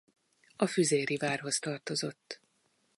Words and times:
A 0.55 0.65
füzéri 0.67 1.17
várhoz 1.17 1.59
tartozott. 1.59 2.41